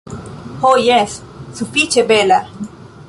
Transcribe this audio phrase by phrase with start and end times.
[0.63, 1.17] Ho jes,
[1.59, 2.41] sufiĉe bela.